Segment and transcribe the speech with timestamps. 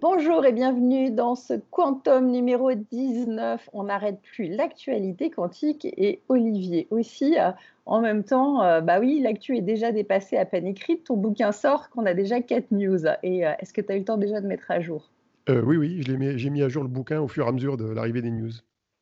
[0.00, 3.68] Bonjour et bienvenue dans ce Quantum numéro 19.
[3.72, 7.36] On n'arrête plus l'actualité quantique et Olivier aussi.
[7.36, 7.50] Euh,
[7.84, 11.02] en même temps, euh, bah oui, l'actu est déjà dépassée à peine écrite.
[11.04, 13.06] Ton bouquin sort qu'on a déjà 4 news.
[13.24, 15.10] Et euh, est-ce que tu as eu le temps déjà de mettre à jour?
[15.48, 18.22] Oui, oui, j'ai mis à jour le bouquin au fur et à mesure de l'arrivée
[18.22, 18.52] des news.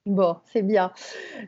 [0.07, 0.93] Bon, c'est bien.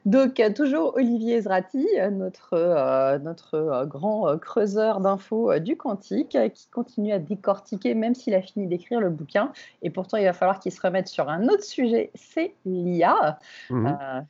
[0.05, 6.69] Donc, euh, toujours Olivier Zrati, euh, notre, euh, notre grand creuseur d'infos du quantique, qui
[6.69, 9.53] continue à décortiquer, même s'il a fini d'écrire le bouquin.
[9.83, 13.39] Et pourtant, il va falloir qu'il se remette sur un autre sujet, c'est l'IA.
[13.71, 13.89] Mmh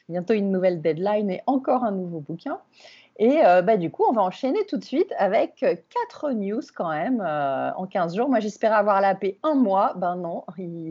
[0.08, 2.58] bientôt une nouvelle deadline et encore un nouveau bouquin.
[3.18, 6.60] Et euh, bah, du coup, on va enchaîner tout de suite avec euh, quatre news
[6.74, 8.28] quand même euh, en 15 jours.
[8.28, 9.94] Moi, j'espérais avoir la paix un mois.
[9.96, 10.44] Ben non,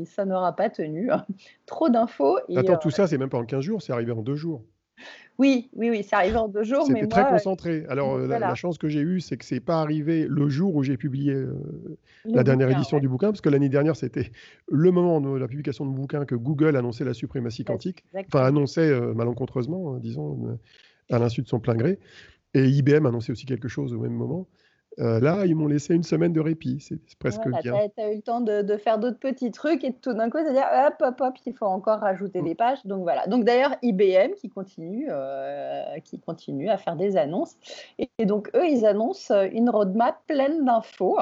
[0.06, 1.10] ça n'aura pas tenu.
[1.66, 2.38] Trop d'infos.
[2.56, 4.62] Attends, tout ça, c'est même pas en 15 jours, c'est arrivé en deux jours.
[5.38, 6.86] Oui, oui, oui, c'est arrivé en deux jours.
[6.88, 7.86] C'était très concentré.
[7.88, 10.98] Alors, la, chance que j'ai eue, c'est que c'est pas arrivé le jour où j'ai
[10.98, 11.36] publié
[12.26, 14.32] la dernière édition du bouquin, parce que l'année dernière, c'était
[14.68, 18.04] le moment de la publication de bouquin que Google annonçait la suprématie quantique.
[18.16, 20.58] Enfin, annonçait malencontreusement, hein, disons
[21.10, 22.00] à l'insu de son plein gré.
[22.54, 24.48] Et IBM annonçait aussi quelque chose au même moment.
[25.00, 26.80] Euh, là, ils m'ont laissé une semaine de répit.
[26.80, 27.62] C'est presque bien.
[27.62, 30.68] Tu as, eu le temps de, faire d'autres petits trucs et tout d'un coup, c'est-à-dire
[30.88, 32.46] hop, hop, hop, il faut encore rajouter mm.
[32.46, 32.86] des pages.
[32.86, 33.28] Donc voilà.
[33.28, 37.58] Donc d'ailleurs, IBM qui continue, euh, qui continue à faire des annonces.
[38.00, 41.20] Et, et, donc eux, ils annoncent une roadmap pleine d'infos.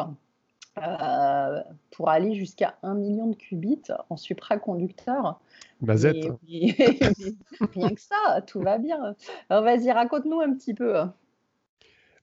[0.78, 5.40] Euh, pour aller jusqu'à 1 million de qubits en supraconducteur.
[5.82, 6.26] Mazette.
[6.48, 9.16] rien que ça, tout va bien.
[9.50, 10.96] Alors vas-y, raconte-nous un petit peu.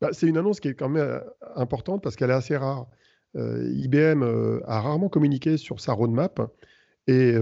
[0.02, 1.20] Bah, c'est une annonce qui est quand même euh,
[1.56, 2.88] importante parce qu'elle est assez rare.
[3.36, 4.22] Euh, IBM
[4.66, 6.42] a rarement communiqué sur sa roadmap
[7.06, 7.34] et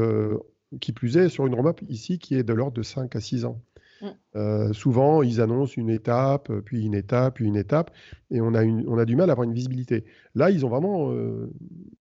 [0.81, 3.47] qui plus est sur une roadmap ici qui est de l'ordre de 5 à 6
[3.47, 3.61] ans.
[4.01, 4.06] Mm.
[4.37, 7.91] Euh, souvent, ils annoncent une étape, euh, puis une étape, puis une étape,
[8.31, 10.05] et on a, on a du mal à avoir une visibilité.
[10.34, 11.53] Là, ils ont vraiment euh,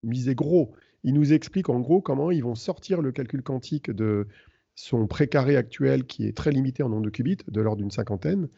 [0.02, 0.72] misé gros.
[1.04, 4.26] Ils nous expliquent en gros comment ils vont sortir le calcul quantique de
[4.74, 8.48] son précaré actuel, qui est très limité en nombre de qubits, de l'ordre d'une cinquantaine,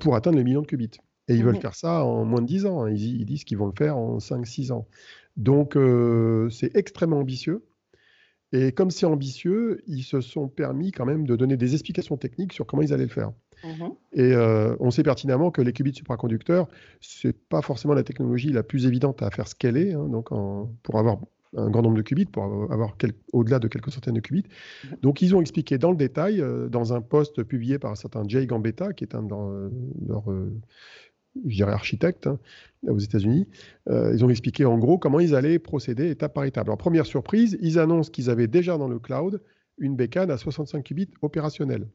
[0.00, 0.98] pour atteindre les millions de qubits.
[1.28, 1.60] Et ils veulent mm.
[1.60, 2.82] faire ça en moins de 10 ans.
[2.82, 2.90] Hein.
[2.90, 4.88] Ils, ils, disent qu'ils vont le faire en 5-6 ans.
[5.36, 5.76] Donc,
[6.50, 7.64] c'est extrêmement ambitieux.
[8.52, 12.52] Et comme c'est ambitieux, ils se sont permis quand même de donner des explications techniques
[12.52, 13.30] sur comment ils allaient le faire.
[13.62, 16.66] Mmh Et euh, on sait pertinemment que les qubits supraconducteurs,
[17.00, 19.92] ce n'est pas forcément la technologie la plus évidente à faire scaler.
[19.92, 20.30] Hein, donc
[20.82, 21.18] pour avoir
[21.56, 22.96] un grand nombre de qubits, pour avoir
[23.32, 24.44] au-delà de quelques centaines de qubits.
[24.84, 27.96] Mmh donc ils ont expliqué dans le détail, euh, dans un post publié par un
[27.96, 29.70] certain Jay Gambetta, qui est un de
[30.08, 30.52] leurs euh,
[31.46, 32.38] je dirais hein,
[32.86, 33.46] aux États-Unis.
[33.88, 36.66] Euh, ils ont expliqué en gros comment ils allaient procéder étape par étape.
[36.66, 39.42] Alors, première surprise, ils annoncent qu'ils avaient déjà dans le cloud
[39.78, 41.88] une bécane à 65 qubits opérationnelle,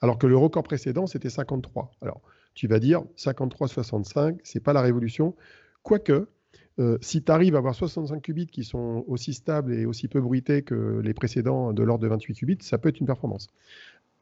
[0.00, 1.92] alors que le record précédent, c'était 53.
[2.00, 2.22] Alors,
[2.54, 5.34] tu vas dire 53-65, c'est pas la révolution.
[5.82, 6.28] Quoique,
[6.78, 10.20] euh, si tu arrives à avoir 65 qubits qui sont aussi stables et aussi peu
[10.20, 13.48] bruités que les précédents de l'ordre de 28 qubits, ça peut être une performance.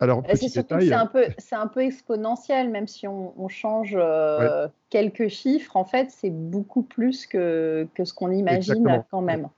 [0.03, 5.29] Alors, c'est surtout c'est un, peu, un peu exponentiel, même si on, change euh, quelques
[5.29, 9.49] chiffres, en fait, c'est beaucoup plus que, que ce qu'on imagine quand même.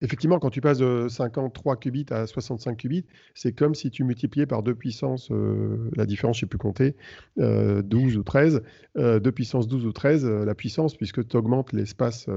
[0.00, 4.46] Effectivement, quand tu passes de 53 qubits à 65 qubits, c'est comme si tu multipliais
[4.46, 6.96] par deux puissances, euh, la différence, je ne sais plus compter,
[7.36, 8.62] 12 euh, ou 13,
[8.98, 12.28] euh, 2 puissance 12 ou 13, la puissance, puisque tu augmentes l'espace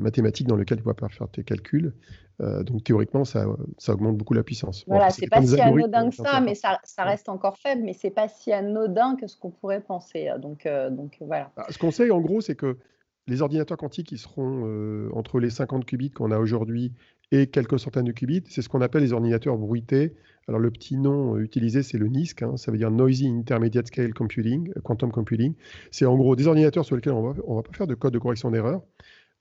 [0.00, 1.94] mathématique dans lequel tu vas faire tes calculs.
[2.40, 3.46] donc théoriquement, ça,
[3.78, 4.84] ça, augmente beaucoup la puissance.
[4.88, 8.10] Voilà, c'est pas si anodin que ça, mais ça, ça, reste encore faible, mais c'est
[8.10, 10.28] pas si anodin que ce qu'on pourrait penser.
[10.40, 11.52] Donc, donc voilà.
[11.56, 12.78] Bah, ce qu'on sait, en gros, c'est que
[13.26, 16.92] les ordinateurs quantiques qui seront euh, entre les 50 qubits qu'on a aujourd'hui
[17.32, 20.14] et quelques centaines de qubits, c'est ce qu'on appelle les ordinateurs bruités.
[20.48, 23.86] Alors le petit nom euh, utilisé, c'est le NISC, hein, ça veut dire Noisy Intermediate
[23.86, 25.54] Scale Computing, euh, Quantum Computing.
[25.92, 28.18] C'est en gros des ordinateurs sur lesquels on ne va pas faire de code de
[28.18, 28.82] correction d'erreur,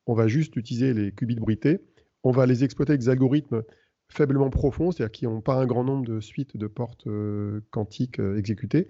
[0.05, 1.79] on va juste utiliser les qubits bruités,
[2.23, 3.63] on va les exploiter avec des algorithmes
[4.11, 7.07] faiblement profonds, c'est-à-dire qui n'ont pas un grand nombre de suites de portes
[7.69, 8.87] quantiques exécutées,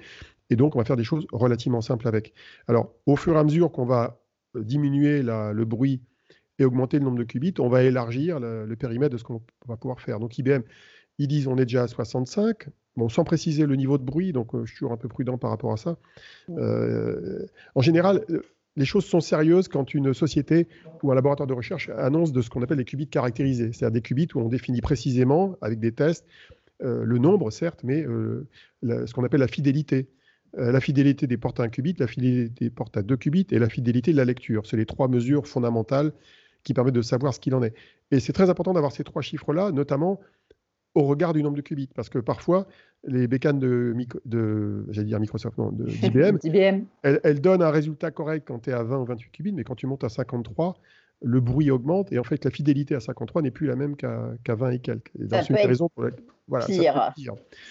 [0.49, 2.33] et donc on va faire des choses relativement simples avec.
[2.67, 4.19] Alors au fur et à mesure qu'on va
[4.55, 6.01] diminuer le bruit
[6.59, 9.77] et augmenter le nombre de qubits, on va élargir le, périmètre de ce qu'on va
[9.77, 10.19] pouvoir faire.
[10.19, 10.61] Donc IBM,
[11.17, 12.67] ils disent on est déjà à 65,
[12.97, 15.37] bon, sans préciser le niveau de bruit, donc euh, je suis toujours un peu prudent
[15.37, 15.97] par rapport à ça.
[16.49, 18.41] Euh, en général, euh,
[18.75, 20.67] les choses sont sérieuses quand une société
[21.01, 24.01] ou un laboratoire de recherche annonce de ce qu'on appelle les qubits caractérisés, c'est-à-dire des
[24.01, 26.25] qubits où on définit précisément, avec des tests,
[26.81, 28.05] le nombre, certes, mais
[28.83, 30.07] ce qu'on appelle la fidélité.
[30.57, 33.47] Euh, la fidélité des portes à 1 qubit, la fidélité des portes à 2 qubits
[33.51, 34.65] et la fidélité de la lecture.
[34.65, 36.11] C'est les trois mesures fondamentales
[36.63, 37.73] qui permettent de savoir ce qu'il en est.
[38.11, 40.19] Et c'est très important d'avoir ces trois chiffres-là, notamment
[40.95, 42.67] au regard du nombre de qubits, parce que parfois,
[43.05, 46.37] les bécanes de, de dire Microsoft, non, d'IBM,
[47.03, 49.63] elles, elles, donnent un résultat correct quand tu es à 20 ou 28 qubits, mais
[49.63, 50.77] quand tu montes à 53,
[51.21, 54.37] le bruit augmente et en fait la fidélité à 53 n'est plus la même qu'à
[54.47, 55.11] 20 et quelques.
[55.19, 56.05] Et ça, peut être raison pour
[56.47, 57.11] voilà, pire.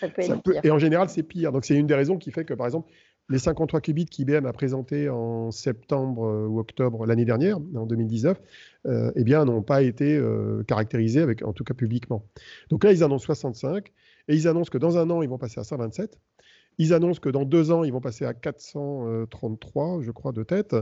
[0.01, 0.61] Ça peut être pire.
[0.63, 1.53] Et en général, c'est pire.
[1.53, 2.91] Donc c'est une des raisons qui fait que par exemple
[3.31, 8.41] les 53 qubits qu'IBM a présentés en septembre euh, ou octobre l'année dernière, en 2019,
[8.87, 12.25] euh, eh bien, n'ont pas été euh, caractérisés, avec, en tout cas publiquement.
[12.71, 13.93] Donc là, ils annoncent 65,
[14.29, 16.19] et ils annoncent que dans un an, ils vont passer à 127.
[16.79, 20.77] Ils annoncent que dans deux ans, ils vont passer à 433, je crois, de tête.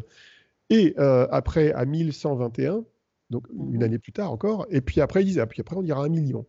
[0.70, 2.84] Et après, à 1121,
[3.30, 3.82] donc une mhm.
[3.82, 4.66] année plus tard encore.
[4.70, 6.46] Et puis après, ils disent, ah, puis après, on ira à un million.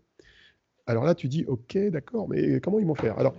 [0.89, 3.19] Alors là, tu dis, OK, d'accord, mais comment ils vont faire?
[3.19, 3.35] Alors,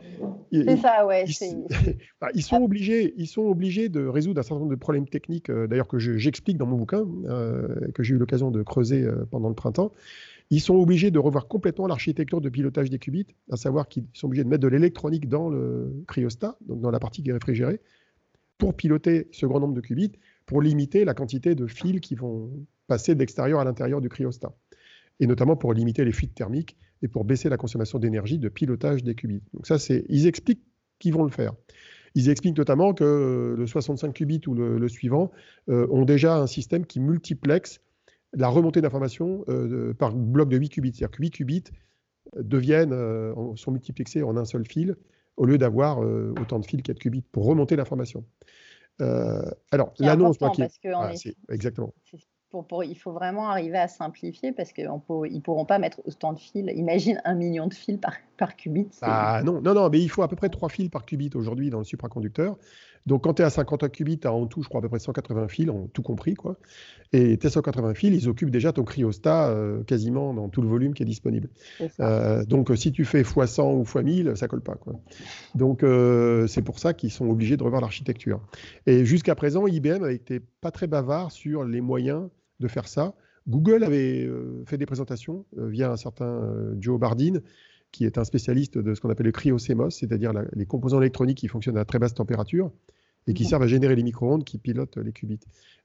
[0.53, 1.25] C'est ça, ouais.
[2.35, 5.67] Ils, sont obligés, ils sont obligés de résoudre un certain nombre de problèmes techniques, euh,
[5.67, 9.49] d'ailleurs que j'explique dans mon bouquin, euh, que j'ai eu l'occasion de creuser euh, pendant
[9.49, 9.93] le printemps.
[10.51, 14.27] Ils sont obligés de revoir complètement l'architecture de pilotage des qubits, à savoir qu'ils sont
[14.27, 17.81] obligés de mettre de l'électronique dans le cryostat, donc dans la partie qui est réfrigérée,
[18.59, 20.13] pour piloter ce grand nombre de qubits,
[20.49, 22.50] pour limiter la quantité de fils qui vont
[22.87, 24.56] passer d'extérieur à l'intérieur du cryostat,
[25.21, 29.05] et notamment pour limiter les fuites thermiques et pour baisser la consommation d'énergie de pilotage
[29.05, 29.43] des qubits.
[29.53, 30.65] Donc ça, c'est, ils expliquent
[30.99, 31.53] qu'ils vont le faire.
[32.15, 35.31] Ils expliquent notamment que le 65 qubits ou le, suivant
[35.69, 37.81] euh, ont déjà un système qui multiplexe
[38.33, 40.93] la remontée d'informations euh, par bloc de 8 qubits.
[40.94, 41.65] C'est-à-dire que 8 qubits
[42.39, 44.97] deviennent, euh, sont multiplexés en un seul fil
[45.37, 48.25] au lieu d'avoir autant de fils qu'il de qubits pour remonter l'information.
[49.00, 50.71] Alors, l'annonce, moi, qui est...
[50.95, 51.12] Ah,
[51.49, 51.93] exactement
[52.85, 56.65] il faut vraiment arriver à simplifier parce qu'ils ne pourront pas mettre autant de fils.
[56.75, 58.89] Imagine un million de fils par, par qubit.
[59.03, 61.71] Ah non, non, non, mais il faut à peu près 3 fils par qubit aujourd'hui
[61.71, 62.56] dans le supraconducteur.
[63.08, 64.88] Donc quand tu es à 50 qubits, tu as en tout, je crois, à peu
[64.88, 66.34] près 180 fils, en tout compris.
[66.34, 66.56] Quoi.
[67.12, 70.94] Et tes 180 fils, ils occupent déjà ton cryostat euh, quasiment dans tout le volume
[70.94, 71.49] qui est disponible.
[72.00, 74.76] Euh, donc si tu fais x100 ou x1000, ça colle pas.
[74.76, 74.94] Quoi.
[75.55, 78.40] Donc euh, c'est pour ça qu'ils sont obligés de revoir l'architecture.
[78.87, 82.28] Et jusqu'à présent, IBM été pas très bavard sur les moyens
[82.60, 83.14] de faire ça.
[83.49, 87.40] Google avait euh, fait des présentations euh, via un certain euh, Joe Bardeen,
[87.90, 91.49] qui est un spécialiste de ce qu'on appelle le cryo-CMOS, c'est-à-dire les composants électroniques qui
[91.49, 92.70] fonctionnent à très basse température
[93.29, 95.39] et qui servent à générer les micro-ondes qui pilotent les qubits,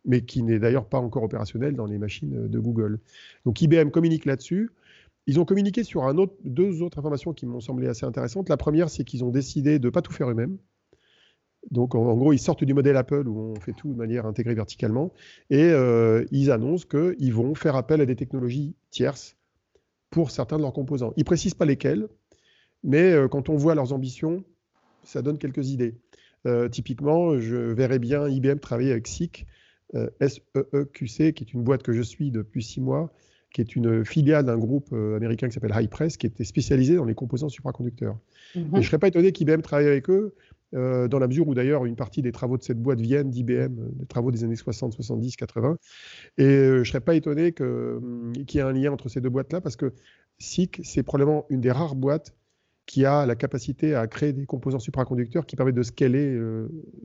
[0.05, 2.99] mais qui n'est d'ailleurs pas encore opérationnel dans les machines de Google.
[3.45, 4.71] Donc IBM communique là-dessus.
[5.27, 6.11] Ils ont communiqué sur
[6.43, 8.49] deux autres informations qui m'ont semblé assez intéressantes.
[8.49, 10.57] La première, c'est qu'ils ont décidé de ne pas tout faire eux-mêmes.
[11.71, 14.53] Donc, en, gros, ils sortent du modèle Apple où on fait tout de manière intégrée
[14.53, 15.13] verticalement
[15.49, 19.37] et euh, ils annoncent qu'ils vont faire appel à des technologies tierces
[20.09, 21.13] pour certains de leurs composants.
[21.15, 22.09] Ils ne précisent pas lesquels,
[22.83, 24.43] mais euh, quand on voit leurs ambitions,
[25.03, 25.95] ça donne quelques idées.
[26.45, 29.45] Euh, typiquement, je verrais bien IBM travailler avec SEEQ,
[30.19, 33.13] S-E-E-Q-C, qui est une boîte que je suis depuis six mois,
[33.53, 37.13] qui est une filiale d'un groupe américain qui s'appelle Press, qui était spécialisé dans les
[37.13, 38.17] composants supraconducteurs.
[38.55, 38.63] Mhm.
[38.63, 40.33] Et je ne serais pas étonné qu'IBM travaille avec eux
[40.75, 43.53] euh, dans la mesure où d'ailleurs une partie des travaux de cette boîte viennent d'IBM,
[43.53, 45.77] euh, des travaux des années 60, 70, 80.
[46.37, 49.21] Et euh, je ne serais pas étonné hum, qu'il y ait un lien entre ces
[49.21, 49.93] deux boîtes-là, parce que
[50.39, 52.35] SIC, c'est probablement une des rares boîtes
[52.85, 56.39] qui a la capacité à créer des composants supraconducteurs qui permettent de scaler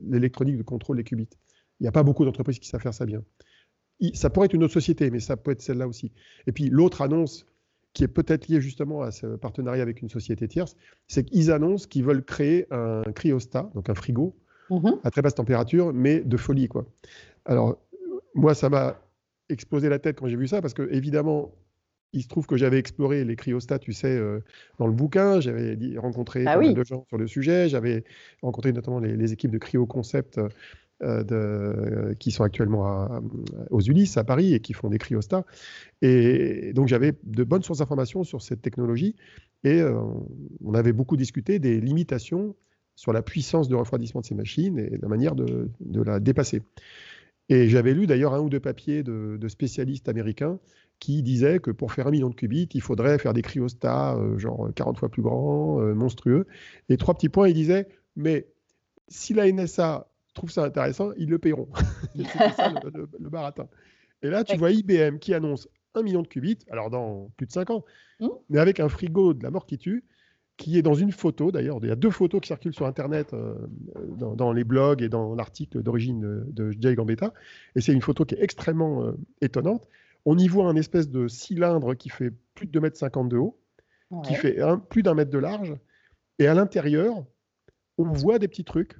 [0.03, 1.29] l'électronique de contrôle des qubits.
[1.79, 3.23] Il n'y a pas beaucoup d'entreprises qui savent faire ça bien.
[4.13, 6.11] ça pourrait être une autre société, mais ça peut être celle-là aussi.
[6.47, 7.45] Et puis l'autre annonce
[7.93, 10.75] qui est peut-être lié justement à ce partenariat avec une société tierce,
[11.07, 14.35] c'est qu'ils annoncent qu'ils veulent créer un cryostat, donc un frigo,
[14.69, 14.99] mhm.
[15.03, 16.67] à très basse température, mais de folie.
[16.67, 16.85] quoi.
[17.45, 17.77] Alors,
[18.35, 19.01] moi, ça m'a
[19.49, 21.51] explosé la tête quand j'ai vu ça, parce que évidemment,
[22.13, 24.39] il se trouve que j'avais exploré les cryostats, tu sais, euh,
[24.77, 25.39] dans le bouquin.
[25.39, 27.69] J'avais rencontré ah de gens sur le sujet.
[27.69, 28.03] J'avais
[28.41, 30.39] rencontré notamment les, les, équipes de Cryo Concept
[31.01, 33.07] euh, de, qui sont actuellement
[33.69, 35.45] aux Ulysses à Paris et qui font des cryostats.
[36.01, 39.15] Et donc j'avais de bonnes sources d'informations sur cette technologie
[39.63, 39.97] et euh,
[40.61, 42.53] on avait beaucoup discuté des limitations
[42.95, 46.63] sur la puissance de refroidissement de ces machines et la manière de, la dépasser.
[47.47, 50.59] Et j'avais lu d'ailleurs un ou deux papiers de, spécialistes américains
[50.99, 54.37] qui disaient que pour faire un million de qubits, il faudrait faire des cryostats euh,
[54.37, 56.45] genre 40 fois plus grands, monstrueux.
[56.89, 58.47] Et trois petits points, ils disaient, mais
[59.07, 61.69] si la NSA trouve ça intéressant, ils le paieront.
[62.55, 63.67] ça le, baratin.
[64.21, 67.51] Et là, tu vois IBM qui annonce un million de qubits, alors dans plus de
[67.51, 67.85] 5 ans,
[68.19, 68.27] mmh.
[68.49, 70.03] mais avec un frigo de la mort qui tue,
[70.59, 73.33] qui est dans une photo, d'ailleurs, il y a deux photos qui circulent sur Internet,
[73.33, 73.55] euh,
[74.17, 77.33] dans, les blogs et dans l'article d'origine de, Jay Gambetta,
[77.75, 79.87] et c'est une photo qui est extrêmement euh, étonnante.
[80.25, 83.59] On y voit un espèce de cylindre qui fait plus de 2,50 m de haut,
[84.23, 84.57] qui fait
[84.89, 85.75] plus d'un mètre de large,
[86.39, 87.23] et à l'intérieur,
[87.97, 88.97] on voit des petits trucs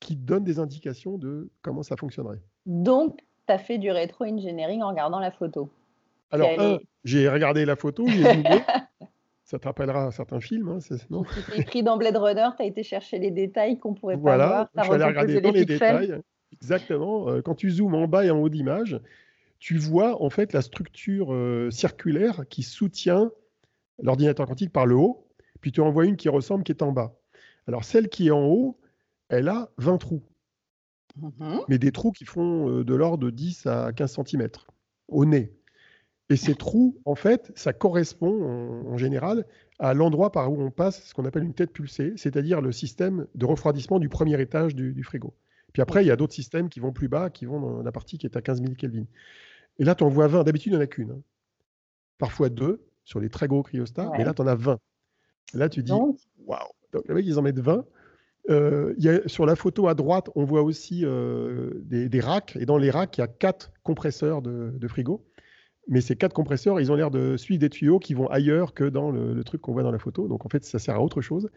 [0.00, 2.40] qui donne des indications de comment ça fonctionnerait.
[2.66, 5.70] Donc, tu as fait du rétro-engineering en regardant la photo.
[6.30, 8.22] Alors, j'ai regardé la photo, j'ai
[9.44, 10.68] ça te rappellera certains films.
[10.68, 11.24] Hein, non
[11.56, 14.70] écrit dans Blade Runner, tu as été chercher les détails qu'on pourrait pas voir.
[14.76, 16.20] je suis allé regarder dans les, détails.
[16.52, 17.28] Exactement.
[17.28, 19.00] Euh, quand tu zoomes en bas et en haut d'image,
[19.58, 23.30] tu vois en fait la structure euh, circulaire qui soutient
[24.02, 25.26] l'ordinateur quantique par le haut,
[25.60, 27.14] puis tu en vois une qui ressemble qui est en bas.
[27.66, 28.78] Alors celle qui est en haut,
[29.28, 30.22] elle a 20 trous,
[31.16, 31.60] Mhm.
[31.68, 34.48] mais des trous qui font euh, de l'ordre de 10 à 15 cm
[35.08, 35.52] au nez.
[36.28, 39.46] Et ces trous, en fait, ça correspond en, en général
[39.78, 43.26] à l'endroit par où on passe ce qu'on appelle une tête pulsée, c'est-à-dire le système
[43.34, 45.34] de refroidissement du premier étage du, du frigo.
[45.72, 47.92] Puis après, il y a d'autres systèmes qui vont plus bas, qui vont dans la
[47.92, 49.04] partie qui est à 15 000 Kelvin.
[49.78, 50.44] Et là, tu en vois 20.
[50.44, 51.10] D'habitude, il n'y en a qu'une.
[51.10, 51.22] hein.
[52.18, 54.24] Parfois deux sur les très gros cryostats, mais Ouais.
[54.24, 54.78] là, tu en as 20.
[55.54, 56.58] Et là, tu dis, waouh
[56.92, 57.84] Donc, les mecs, ils en mettent 20.
[58.48, 62.56] Euh, y a, sur la photo à droite, on voit aussi euh, des, des racks.
[62.60, 65.24] Et dans les racks, il y a quatre compresseurs de, de frigo.
[65.88, 68.82] Mais ces quatre compresseurs, ils ont l'air de suivre des tuyaux qui vont ailleurs que
[68.84, 70.26] dans le, le truc qu'on voit dans la photo.
[70.26, 71.48] Donc en fait, ça sert à autre chose.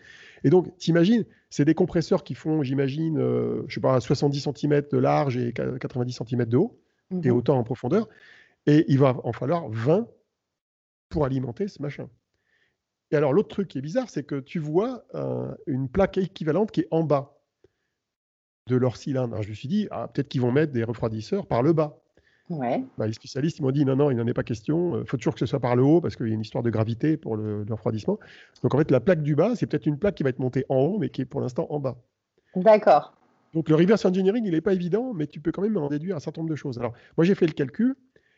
[0.43, 4.83] Et donc, t'imagines, c'est des compresseurs qui font, j'imagine, euh, je sais pas, 70 cm
[4.91, 6.79] de large et 90 cm de haut,
[7.11, 7.37] et mhm.
[7.37, 8.07] autant en profondeur.
[8.65, 10.07] Et il va en falloir 20
[11.09, 12.07] pour alimenter ce machin.
[13.11, 16.71] Et alors, l'autre truc qui est bizarre, c'est que tu vois euh, une plaque équivalente
[16.71, 17.39] qui est en bas
[18.67, 19.33] de leur cylindre.
[19.33, 21.99] Alors, je me suis dit, ah, peut-être qu'ils vont mettre des refroidisseurs par le bas.
[22.49, 22.83] ouais.
[22.99, 24.99] Bah, les spécialistes m'ont dit non, non, il n'en est pas question.
[24.99, 26.63] Il faut toujours que ce soit par le haut parce qu'il y a une histoire
[26.63, 28.19] de gravité pour le, le refroidissement.
[28.61, 30.65] Donc en fait, la plaque du bas, c'est peut-être une plaque qui va être montée
[30.69, 31.97] en haut, mais qui est pour l'instant en bas.
[32.55, 33.18] D'accord.
[33.53, 36.15] Donc le reverse engineering, il n'est pas évident, mais tu peux quand même en déduire
[36.15, 36.77] un certain nombre de choses.
[36.77, 37.95] Alors moi, j'ai fait le calcul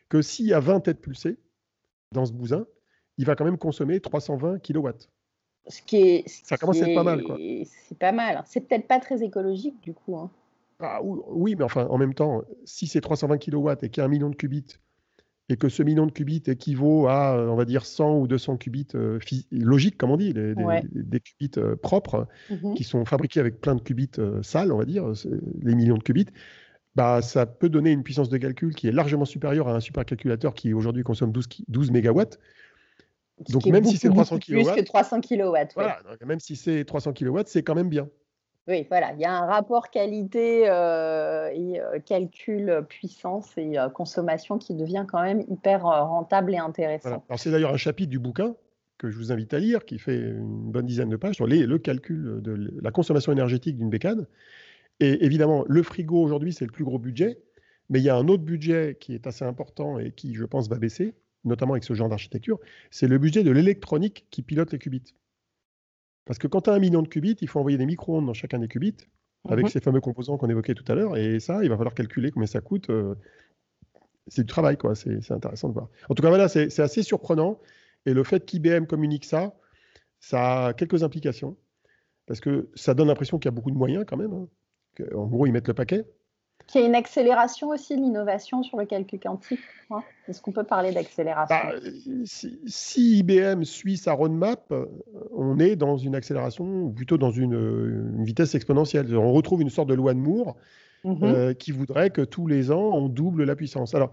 [0.08, 1.38] que s'il y a 20 têtes pulsées
[2.12, 2.66] dans ce bousin,
[3.18, 4.88] il va quand même consommer 320 kW.
[5.68, 7.22] Ce qui est, ce Ça commence à être pas mal,
[7.64, 8.42] C'est pas mal.
[8.46, 10.16] C'est peut-être pas très écologique du coup.
[10.16, 10.30] hein.
[10.80, 14.00] Ah, oui, oui, mais enfin, en même temps, si c'est 320 kW et qu'il y
[14.00, 14.78] a un million de qubits,
[15.52, 18.56] et que ce million de qubits équivaut à, euh, on va dire, 100 ou 200
[18.56, 19.18] qubits euh,
[19.50, 20.82] logiques, comme on dit, des, des- Ouais.
[20.92, 22.74] des qubits euh, propres, Mhm.
[22.74, 25.28] qui sont fabriqués avec plein de qubits euh, sales, on va dire, c'est
[25.62, 26.26] les millions de qubits,
[26.94, 30.54] bah, ça peut donner une puissance de calcul qui est largement supérieure à un supercalculateur
[30.54, 32.38] qui aujourd'hui consomme 12, ki- 12 mégawatts.
[33.50, 35.68] Donc même si c'est beaucoup, 300 beaucoup plus kilowatts, que 300 kilowatts.
[35.76, 35.84] ouais.
[35.84, 38.08] Voilà, donc même si c'est 300 kW, c'est quand même bien.
[38.68, 43.76] Oui, voilà, il y a un rapport qualité euh, et euh, calcul euh, puissance et
[43.76, 47.08] euh, consommation qui devient quand même hyper rentable et intéressant.
[47.08, 47.22] Voilà.
[47.28, 48.54] Alors c'est d'ailleurs un chapitre du bouquin
[48.98, 51.66] que je vous invite à lire, qui fait une bonne dizaine de pages sur les-
[51.66, 54.26] le calcul de la consommation énergétique d'une bécane.
[55.00, 57.40] Et évidemment, le frigo aujourd'hui, c'est le plus gros budget,
[57.90, 60.68] mais il y a un autre budget qui est assez important et qui, je pense,
[60.68, 61.14] va baisser,
[61.44, 62.60] notamment avec ce genre d'architecture,
[62.92, 65.16] c'est le budget de l'électronique qui pilote les qubits.
[66.24, 68.34] Parce que quand tu as un million de qubits, il faut envoyer des micro-ondes dans
[68.34, 68.96] chacun des qubits,
[69.48, 69.70] avec Mhm.
[69.70, 72.46] ces fameux composants qu'on évoquait tout à l'heure, et ça, il va falloir calculer combien
[72.46, 72.90] ça coûte.
[72.90, 73.14] euh,
[74.28, 74.94] c'est du travail, quoi.
[74.94, 75.88] C'est intéressant de voir.
[76.08, 77.58] En tout cas, voilà, c'est assez surprenant.
[78.06, 79.54] Et le fait qu'IBM communique ça,
[80.20, 81.56] ça a quelques implications.
[82.26, 84.32] Parce que ça donne l'impression qu'il y a beaucoup de moyens quand même.
[84.32, 84.48] hein.
[85.14, 86.04] En gros, ils mettent le paquet.
[86.72, 89.60] Qu'il y a une accélération aussi de l'innovation sur le calcul quantique.
[89.90, 90.02] hein.
[90.26, 91.54] Est-ce qu'on peut parler d'accélération?
[91.54, 91.74] Bah,
[92.24, 94.72] si, si IBM suit sa roadmap,
[95.36, 97.52] on est dans une accélération, ou plutôt dans une,
[98.16, 99.14] une vitesse exponentielle.
[99.14, 100.56] On retrouve une sorte de loi de Moore
[101.04, 101.18] Mhm.
[101.24, 103.94] euh, qui voudrait que tous les ans, on double la puissance.
[103.94, 104.12] Alors,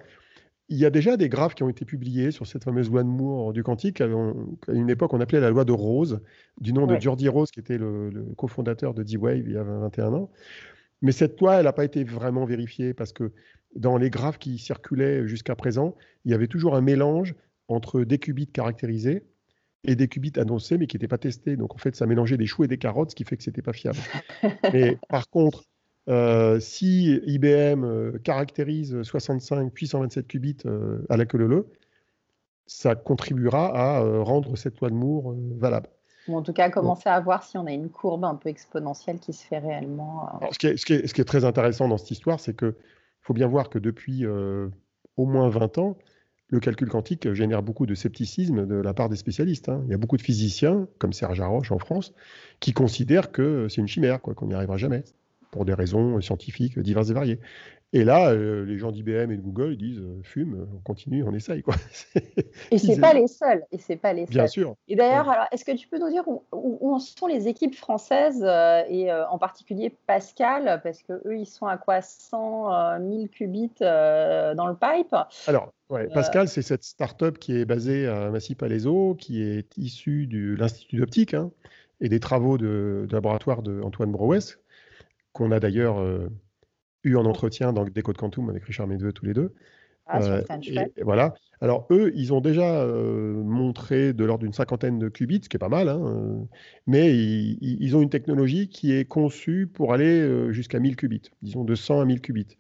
[0.70, 3.08] il y a déjà des graphes qui ont été publiés sur cette fameuse loi de
[3.08, 4.34] Moore du quantique, euh,
[4.66, 6.20] qu'à une époque on appelait la loi de Rose,
[6.60, 6.96] du nom Ouais.
[6.98, 10.30] de Geordie Rose, qui était le, le cofondateur de D-Wave il y a 21 ans.
[11.02, 13.32] Mais cette loi, elle n'a pas été vraiment vérifiée parce que
[13.76, 17.36] dans les graphes qui circulaient jusqu'à présent, il y avait toujours un mélange
[17.68, 19.24] entre des qubits caractérisés
[19.86, 21.56] et des qubits annoncés mais qui n'étaient pas testés.
[21.56, 23.62] Donc en fait, ça mélangeait des choux et des carottes, ce qui fait que c'était
[23.62, 24.00] pas fiable.
[24.74, 25.64] mais par contre,
[26.10, 31.68] euh, si IBM euh, caractérise 65 puis 127 qubits euh, à la queue leu,
[32.66, 35.90] ça contribuera à euh, rendre cette loi de Moore valable.
[36.30, 39.20] Ou en tout cas, commencer à voir si on a une courbe un peu exponentielle
[39.20, 40.24] qui se fait réellement.
[40.24, 42.12] euh, Alors, ce, qui est, ce qui est- ce qui est très intéressant dans cette
[42.12, 42.76] histoire, c'est que
[43.22, 44.68] faut bien voir que depuis euh,
[45.18, 45.98] au moins 20 ans,
[46.48, 49.70] le calcul quantique génère beaucoup de scepticisme de la part des spécialistes.
[49.70, 49.82] hein.
[49.86, 52.14] Il y a beaucoup de physiciens, comme Serge Haroche en France,
[52.60, 55.04] qui considèrent que c'est une chimère, qu'on n'y arrivera jamais,
[55.52, 57.40] pour des raisons scientifiques diverses et variées.
[57.92, 61.34] Et là, euh, les gens d'IBM et de Google disent euh, fume, on continue, on
[61.34, 61.64] essaye.
[61.64, 61.74] Quoi.
[62.72, 63.64] Et c'est Ils pas les seuls.
[63.72, 64.50] Et c'est pas les Bien seuls.
[64.50, 64.76] sûr.
[64.88, 67.48] Et d'ailleurs, alors, est-ce que tu peux nous dire où, où- où en sont les
[67.48, 72.02] équipes françaises euh, et euh, en particulier Pascal, parce que eux, ils sont à quoi
[72.02, 75.16] 100 euh, 1000 qubits euh, dans le pipe?
[75.48, 80.28] Alors, ouais, Euh, Pascal, c'est cette start-up qui est basée à Massy-Palaiseau, qui est issue
[80.28, 81.50] de l'Institut d'optique hein,
[82.02, 84.60] et des travaux de, de laboratoire d'Antoine Brouès,
[85.34, 86.30] qu'on a d'ailleurs euh,
[87.04, 89.54] eu en entretien dans Décode Quantum avec Richard Medveux tous les deux.
[90.06, 91.36] Ah, Euh, et- et voilà.
[91.62, 95.58] Alors, eux, ils ont déjà euh, montré de l'ordre d'une cinquantaine de qubits, ce qui
[95.58, 96.46] est pas mal, hein, euh,
[96.88, 101.76] mais ils, ont une technologie qui est conçue pour aller jusqu'à 1000 qubits, disons de
[101.76, 102.58] 100 à 1000 qubits.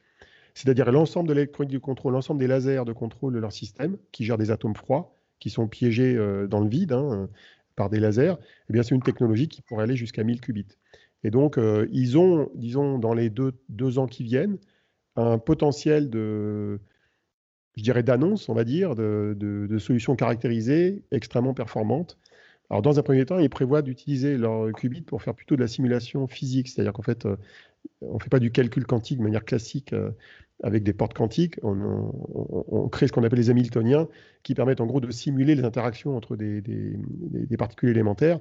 [0.54, 4.26] c'est-à-dire l'ensemble de l'électronique de contrôle, l'ensemble des lasers de contrôle de leur système, qui
[4.26, 6.16] gèrent des atomes froids, qui sont piégés
[6.50, 7.30] dans le vide hein,
[7.76, 8.36] par des lasers,
[8.70, 10.68] eh bien c'est une technologie qui pourrait aller jusqu'à 1000 qubits.
[11.24, 14.58] Et donc, euh, ils ont, disons, dans les deux, deux, ans qui viennent,
[15.16, 16.80] un potentiel de,
[17.76, 22.18] je dirais, d'annonce, on va dire, de, de, solutions caractérisées extrêmement performantes.
[22.70, 25.68] Alors, dans un premier temps, ils prévoient d'utiliser leur qubit pour faire plutôt de la
[25.68, 27.36] simulation physique, c'est-à-dire qu'en fait, euh,
[28.02, 30.12] on ne fait pas du calcul quantique de manière classique euh,
[30.64, 31.56] avec des portes quantiques.
[31.64, 34.08] On, crée ce qu'on appelle les Hamiltoniens,
[34.44, 38.40] qui permettent en gros de simuler les interactions entre des, des, des particules élémentaires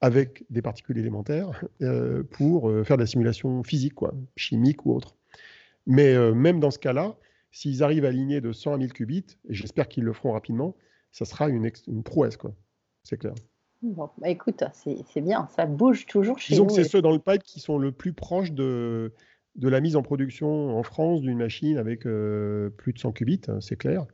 [0.00, 4.92] avec des particules élémentaires euh, pour euh, faire de la simulation physique, quoi, chimique ou
[4.92, 5.16] autre.
[5.86, 7.16] Mais euh, même dans ce cas-là,
[7.52, 10.74] s'ils arrivent à aligner de 100 à 1000 qubits, et j'espère qu'ils le feront rapidement,
[11.12, 12.52] ça sera une, une prouesse, quoi.
[13.02, 13.34] C'est clair.
[13.82, 16.68] Bon, bah écoute, c'est bien, ça bouge toujours chez Disons nous.
[16.68, 19.12] que c'est ceux dans le pipe qui sont le plus proches de,
[19.56, 23.60] de la mise en production en France d'une machine avec plus de 100 qubits, hein,
[23.60, 24.06] c'est clair.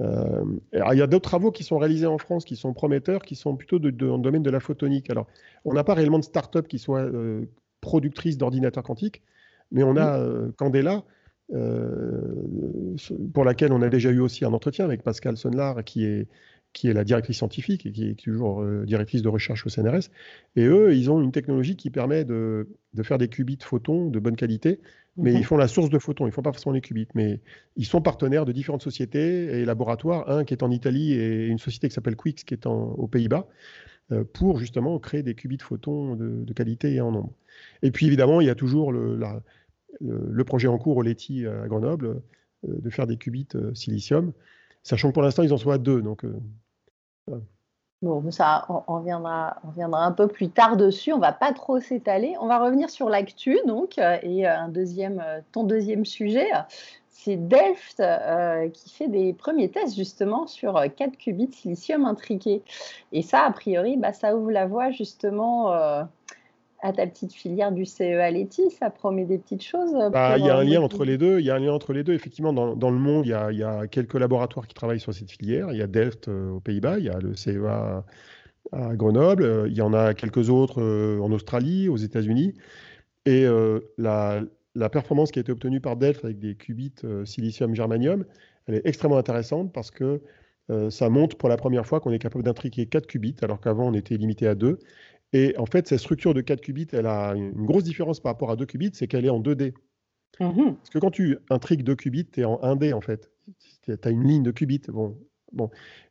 [0.00, 3.34] Euh, il y a d'autres travaux qui sont réalisés en France qui sont prometteurs, qui
[3.34, 5.10] sont plutôt de, dans le domaine de la photonique.
[5.10, 5.26] Alors,
[5.64, 7.46] on n'a pas réellement de start-up qui soit euh,
[7.80, 9.22] productrice d'ordinateurs quantiques,
[9.70, 11.04] mais on a euh, Candela,
[13.32, 16.28] pour laquelle on a déjà eu aussi un entretien avec Pascal Sonlar, qui est,
[16.72, 20.10] qui est la directrice scientifique et qui est toujours directrice de recherche au CNRS.
[20.54, 24.18] Et eux, ils ont une technologie qui permet de, de faire des qubits photons de
[24.20, 24.78] bonne qualité
[25.18, 25.44] mais ils mhm.
[25.44, 27.40] font la source de photons, ils ne font pas forcément les qubits, mais
[27.76, 31.58] ils sont partenaires de différentes sociétés et laboratoires, un qui est en Italie et une
[31.58, 33.48] société qui s'appelle Quix qui est aux Pays-Bas,
[34.12, 37.32] euh, pour justement créer des qubits photons de, qualité et en nombre.
[37.82, 39.18] Et puis évidemment, il y a toujours le,
[40.00, 44.32] le, projet en cours au Leti à Grenoble euh, de faire des qubits euh, silicium,
[44.88, 46.02] sachant que pour l'instant, ils en sont à deux.
[46.02, 46.24] Donc,
[48.00, 51.12] Bon, ça, on, reviendra, on reviendra un peu plus tard dessus.
[51.12, 52.36] On va pas trop s'étaler.
[52.40, 56.48] On va revenir sur l'actu, donc, euh, et euh, un deuxième, euh, ton deuxième sujet,
[57.08, 58.00] c'est Delft
[58.72, 62.62] qui fait des premiers tests justement sur 4 qubits silicium intriqués.
[63.10, 65.72] Et ça, a priori, bah, ça ouvre la voie justement
[66.80, 70.48] à ta petite filière du CEA Leti, ça promet des petites choses bah, Il y
[70.48, 71.40] a un lien entre les deux.
[71.40, 72.12] Il y a un lien entre les deux.
[72.12, 75.00] Effectivement, dans, dans le monde, il y, a, il y, a, quelques laboratoires qui travaillent
[75.00, 75.72] sur cette filière.
[75.72, 78.04] Il y a Delft euh, aux Pays-Bas, il y a le CEA
[78.70, 82.54] à Grenoble, euh, il y en a quelques autres euh, en Australie, aux États-Unis.
[83.26, 83.44] Et
[83.98, 84.40] la,
[84.74, 86.94] la, performance qui a été obtenue par Delft avec des qubits
[87.26, 88.24] silicium-germanium,
[88.66, 90.22] elle est extrêmement intéressante parce que
[90.88, 93.92] ça montre pour la première fois qu'on est capable d'intriquer 4 qubits, alors qu'avant on
[93.92, 94.78] était limité à 2.
[95.32, 98.50] Et en fait, cette structure de 4 qubits, elle a une grosse différence par rapport
[98.50, 99.74] à 2 qubits, c'est qu'elle est en 2D.
[100.40, 103.30] Mmh Parce que quand tu intrigues 2 qubits, tu es en 1D en fait.
[103.82, 104.82] Tu as une ligne de qubits.
[104.88, 105.18] Bon,
[105.52, 105.70] bon.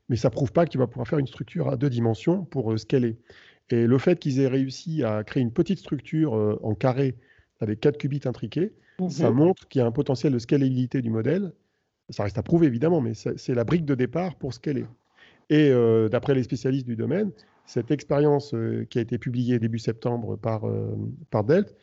[0.10, 2.46] Mais ça ne prouve pas que tu vas pouvoir faire une structure à deux dimensions
[2.46, 3.18] pour euh, scaler.
[3.70, 7.16] Et le fait qu'ils aient réussi à créer une petite structure euh, en carré
[7.60, 11.10] avec 4 qubits intriqués, mmh ça montre qu'il y a un potentiel de scalabilité du
[11.10, 11.54] modèle.
[12.10, 14.86] Ça reste à prouver évidemment, mais c'est la brique de départ pour scaler.
[15.50, 17.32] Et euh, d'après les spécialistes du domaine,
[17.66, 20.96] cette expérience euh, qui a été publiée début septembre par, euh,
[21.30, 21.76] par Delt,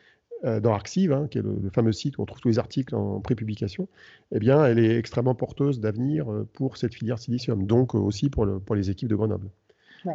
[0.60, 3.18] dans Arxiv, hein, qui est le, fameux site où on trouve tous les articles en
[3.18, 3.88] prépublication,
[4.30, 8.58] eh bien, elle est extrêmement porteuse d'avenir pour cette filière silicium, donc aussi pour, le,
[8.58, 9.48] pour les équipes de Grenoble.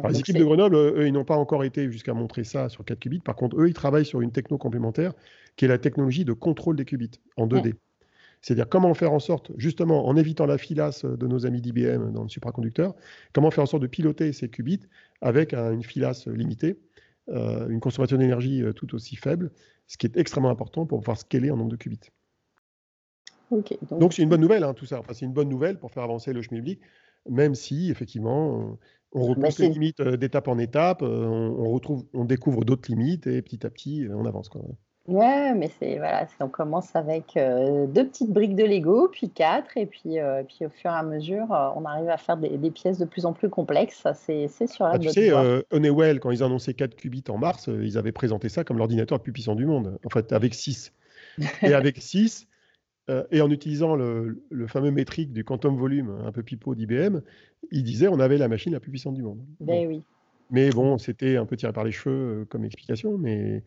[0.08, 3.00] les équipes de Grenoble, eux, ils n'ont pas encore été jusqu'à montrer ça sur 4
[3.00, 3.18] qubits.
[3.18, 5.14] Par contre, eux, ils travaillent sur une techno complémentaire
[5.56, 7.74] qui est la technologie de contrôle des qubits en 2D.
[8.42, 12.22] C'est-à-dire comment faire en sorte, justement, en évitant la filasse de nos amis d'IBM dans
[12.22, 12.94] le supraconducteur,
[13.32, 14.80] comment faire en sorte de piloter ces qubits
[15.20, 16.80] avec une filasse limitée,
[17.28, 19.52] euh, une consommation d'énergie euh, tout aussi faible,
[19.86, 22.10] ce qui est extrêmement important pour pouvoir scaler en nombre de qubits.
[23.90, 25.02] donc c'est une bonne nouvelle, hein, tout ça.
[25.12, 26.80] c'est une bonne nouvelle pour faire avancer le schmilblick,
[27.28, 28.78] même si, effectivement,
[29.12, 33.42] on retrouve les limites euh, d'étape en étape, on, retrouve, on découvre d'autres limites et
[33.42, 34.48] petit à petit, on avance.
[34.48, 34.62] Quoi.
[35.10, 39.76] Ouais, mais c'est voilà, on commence avec euh, deux petites briques de Lego, puis quatre,
[39.76, 42.70] et puis, euh, puis au fur et à mesure, euh, on arrive à faire des,
[42.70, 44.06] pièces de plus en plus complexes.
[44.14, 45.32] C'est sur la bah, Tu sais,
[45.72, 49.22] Honeywell, quand ils annoncé 4 qubits en mars, ils avaient présenté ça comme l'ordinateur le
[49.22, 49.98] plus puissant du monde.
[50.04, 50.92] En fait, avec 6.
[51.62, 52.46] et avec 6,
[53.32, 57.20] et en utilisant le, le, fameux métrique du quantum volume, un peu pipeau d'IBM,
[57.72, 59.40] ils disaient on avait la machine la plus puissante du monde.
[59.58, 60.04] Ben oui.
[60.50, 63.62] Mais bon, c'était un peu tiré par les cheveux comme explication, mais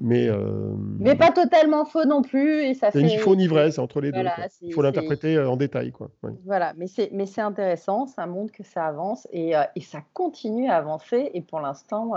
[0.00, 2.62] mais, euh, mais pas totalement faux non plus.
[2.64, 3.02] Et ça fait...
[3.02, 4.24] ni faux ni vrai, c'est entre les deux.
[4.62, 5.92] Il faut l'interpréter euh, en détail.
[5.92, 6.10] Quoi.
[6.44, 10.76] Voilà, mais c'est intéressant, ça montre que ça avance et, euh, et ça continue à
[10.76, 11.30] avancer.
[11.34, 12.12] Et pour l'instant,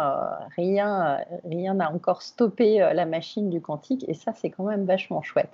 [0.55, 5.51] rien n'a encore stoppé la machine du quantique et ça, c'est quand même vachement chouette.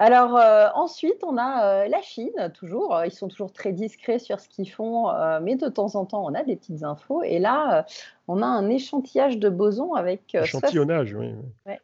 [0.00, 2.96] Alors euh, ensuite, on a euh, la Chine, toujours.
[3.04, 6.24] Ils sont toujours très discrets sur ce qu'ils font, euh, mais de temps en temps,
[6.24, 7.24] on a des petites infos.
[7.24, 7.84] Et là,
[8.28, 10.36] on a un échantillage de bosons avec...
[10.36, 11.34] échantillonnage, oui.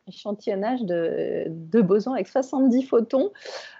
[0.06, 3.32] échantillonnage de, de, bosons avec 70 photons.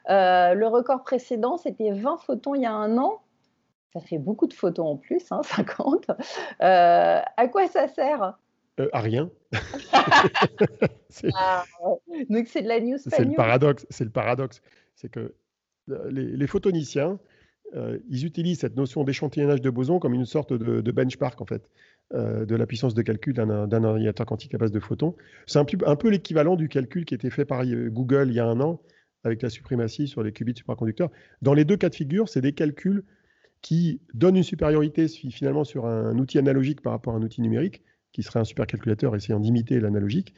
[0.09, 3.21] le record précédent, c'était 20 photons il y a un an.
[3.93, 6.11] Ça fait beaucoup de photons en plus, hein, 50.
[6.59, 8.37] à quoi ça sert?
[8.81, 9.31] Euh, à rien.
[11.33, 11.65] Ah,
[12.29, 12.99] donc c'est de la news.
[12.99, 13.87] C'est le paradoxe.
[13.89, 14.61] C'est le paradoxe.
[14.97, 15.33] C'est que
[15.91, 17.21] euh, les, photoniciens,
[17.77, 21.71] euh, ils utilisent cette notion d'échantillonnage de bosons comme une sorte de, benchmark en fait
[22.13, 25.15] de la puissance de calcul d'un ordinateur quantique à base de photons.
[25.47, 28.47] C'est un, un, peu l'équivalent du calcul qui était fait par Google il y a
[28.47, 28.81] un an
[29.23, 31.11] avec la suprématie sur les qubits supraconducteurs.
[31.43, 33.05] Dans les deux cas de figure, c'est des calculs
[33.63, 37.83] qui donnent une supériorité finalement sur un outil analogique par rapport à un outil numérique,
[38.15, 40.35] qui serait un supercalculateur essayant d'imiter l'analogique,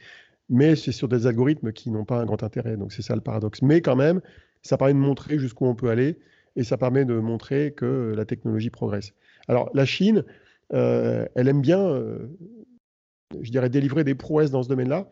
[0.49, 2.75] mais c'est sur des algorithmes qui n'ont pas un grand intérêt.
[2.75, 3.61] Donc c'est ça le paradoxe.
[3.61, 4.19] Mais quand même,
[4.63, 6.19] ça permet de montrer jusqu'où on peut aller
[6.55, 9.13] et ça permet de montrer que la technologie progresse.
[9.47, 10.25] Alors la Chine,
[10.73, 12.27] euh, elle aime bien, euh,
[13.41, 15.07] je dirais, délivrer des prouesses dans ce domaine-là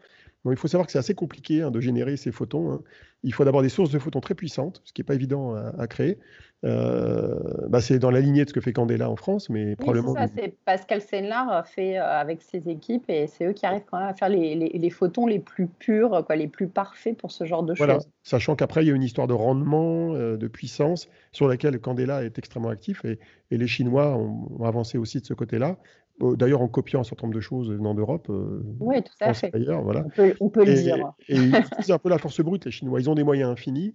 [0.51, 2.71] il faut savoir que c'est assez compliqué hein, de générer ces photons.
[2.71, 2.81] Hein.
[3.23, 5.87] Il faut d'abord des sources de photons très puissantes, ce qui n'est pas évident à,
[5.87, 6.19] créer.
[6.65, 10.15] Euh, bah, c'est dans la lignée de ce que fait Candela en France, mais probablement.
[10.15, 13.83] C'est ça, c'est Pascal Senlar fait euh, avec ses équipes et c'est eux qui arrivent
[13.89, 17.45] quand même à faire les, photons les plus purs, quoi, les plus parfaits pour ce
[17.45, 17.95] genre de voilà.
[17.95, 18.09] choses.
[18.23, 22.23] Sachant qu'après, il y a une histoire de rendement, euh, de puissance, sur laquelle Candela
[22.23, 23.19] est extrêmement actif et,
[23.51, 25.77] et les Chinois ont avancé aussi de ce côté-là.
[26.19, 28.27] D'ailleurs, en copiant un certain nombre de choses venant d'Europe.
[28.29, 29.51] Euh, oui, tout à fait.
[29.83, 30.05] voilà.
[30.39, 31.11] On peut, le dire.
[31.27, 33.01] Et ils utilisent un peu la force brute, les Chinois.
[33.01, 33.93] Ils ont des moyens infinis.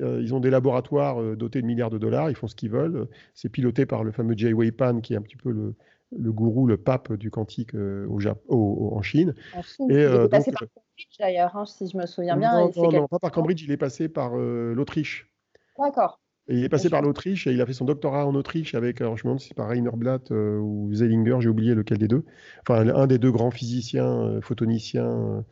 [0.00, 2.30] Euh, ils ont des laboratoires euh, dotés de milliards de dollars.
[2.30, 3.08] Ils font ce qu'ils veulent.
[3.34, 5.74] C'est piloté par le fameux Jay Wei Pan, qui est un petit peu le,
[6.16, 9.34] le gourou, le pape du quantique au Japon, en Chine.
[9.56, 9.86] En Chine.
[9.90, 12.52] il est passé par Cambridge d'ailleurs, hein, si je me souviens bien.
[12.52, 13.62] Non, non, non, pas par Cambridge.
[13.62, 15.30] Il est passé par l'Autriche.
[15.78, 19.00] D'accord il est passé par l'Autriche et il a fait son doctorat en Autriche avec,
[19.00, 21.98] alors je me demande si c'est par Rainer Blatt euh, ou Zellinger, j'ai oublié lequel
[21.98, 22.24] des deux.
[22.62, 25.44] Enfin, un des deux grands physiciens, euh, photoniciens.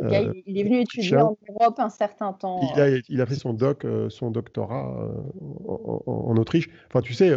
[0.00, 2.60] Euh, il est venu étudier en Europe un certain temps.
[2.74, 5.10] Il a, il a fait son doc, son doctorat
[5.66, 6.68] en, Autriche.
[6.88, 7.32] Enfin, tu sais,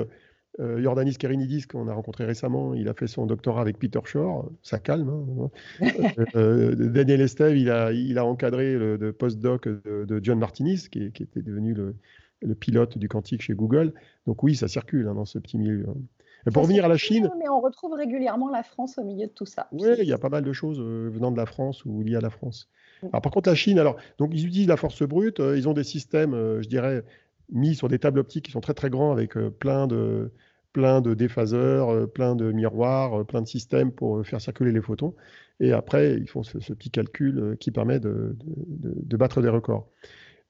[0.60, 4.52] Jordanis Kerinidis, qu'on a rencontré récemment, il a fait son doctorat avec Peter Shore.
[4.62, 5.50] Ça calme.
[5.82, 5.86] Hein,
[6.76, 11.42] Daniel Esteve, il a, il a encadré le, postdoc de, John Martinis, qui, qui était
[11.42, 11.96] devenu le
[12.44, 13.94] le pilote du quantique chez Google.
[14.28, 15.86] Donc oui, ça circule hein, dans ce petit milieu.
[15.90, 16.52] Hein.
[16.52, 17.30] pour revenir à la Chine.
[17.40, 19.68] Mais on retrouve régulièrement la France au milieu de tout ça.
[19.72, 22.16] Oui, il y a pas mal de choses euh, venant de la France ou liées
[22.16, 22.70] à la France.
[23.02, 23.08] Mm.
[23.08, 25.40] Alors, par contre, la Chine, alors, donc, ils utilisent la force brute.
[25.40, 27.04] Euh, ils ont des systèmes, euh, je dirais,
[27.52, 30.32] mis sur des tables optiques qui sont très très grands avec plein de
[30.72, 35.14] plein de déphaseurs, plein de miroirs, plein de systèmes pour faire circuler les photons.
[35.60, 39.88] Et après, ils font ce, petit calcul qui permet de, de battre des records.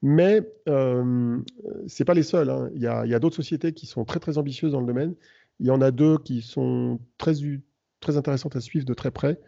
[0.06, 1.40] Mais euh,
[1.88, 2.50] ce n'est pas les seuls.
[2.50, 2.70] Hein.
[2.76, 5.16] Il y a, d'autres sociétés qui sont très très ambitieuses dans le domaine.
[5.62, 7.36] Il y en a deux qui sont très,
[8.02, 9.40] très intéressantes à suivre de très près,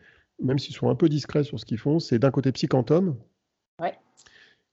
[0.41, 1.99] même s'ils sont un peu discrets sur ce qu'ils font.
[1.99, 3.17] C'est d'un côté Psyquantum,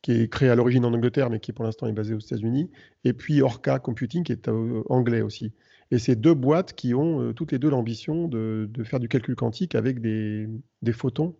[0.03, 2.71] qui est créé à l'origine en Angleterre, mais qui pour l'instant est basé aux États-Unis,
[3.03, 5.53] et puis Orca Computing, qui est euh, anglais aussi.
[5.91, 9.35] Et c'est deux boîtes qui ont euh, toutes les deux l'ambition de, faire du calcul
[9.35, 10.49] quantique avec des,
[10.93, 11.35] photons.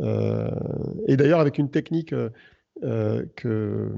[0.00, 2.14] et d'ailleurs avec une technique
[2.84, 3.92] euh, que,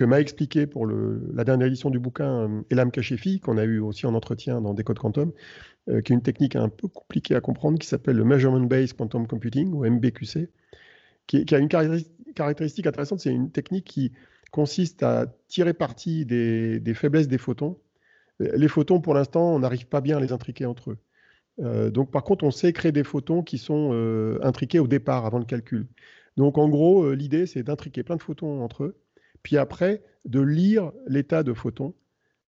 [0.00, 4.06] m'a expliqué pour la dernière édition du bouquin euh, Elam Kachefi, qu'on a eu aussi
[4.06, 5.30] en entretien dans Décode Quantum,
[5.90, 8.96] euh, qui est une technique un peu compliquée à comprendre, qui s'appelle le Measurement Based
[8.96, 10.48] Quantum Computing, ou MBQC,
[11.26, 14.12] qui, a une caractéristique intéressante, c'est une technique qui
[14.50, 17.78] consiste à tirer parti des faiblesses des photons.
[18.38, 21.90] Les photons, pour l'instant, on n'arrive pas bien à les intriquer entre eux.
[21.90, 23.92] donc, par contre, on sait créer des photons qui sont
[24.42, 25.86] intriqués au départ, avant le calcul.
[26.40, 28.96] Donc en gros, euh, l'idée, c'est d'intriquer plein de photons entre eux,
[29.42, 31.94] puis après, de lire l'état de photons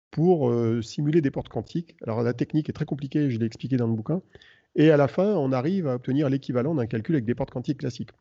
[0.09, 1.97] pour euh, simuler des portes quantiques.
[2.07, 4.21] Alors la technique est très compliquée, je l'ai expliqué dans le bouquin.
[4.75, 7.79] Et à la fin, on arrive à obtenir l'équivalent d'un calcul avec des portes quantiques
[7.79, 8.11] classiques.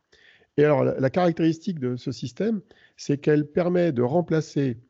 [0.56, 2.60] Et alors la, caractéristique de ce système,
[2.96, 4.80] c'est qu'elle permet de remplacer